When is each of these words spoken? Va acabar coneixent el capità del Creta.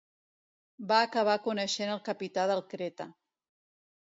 Va 0.91 0.97
acabar 1.07 1.35
coneixent 1.49 1.93
el 1.97 2.01
capità 2.09 2.47
del 2.53 2.65
Creta. 2.73 3.09